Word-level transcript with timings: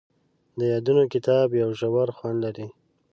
د 0.57 0.59
یادونو 0.73 1.03
کتاب 1.13 1.47
یو 1.61 1.69
ژور 1.79 2.09
خوند 2.17 2.37
لري. 2.45 2.67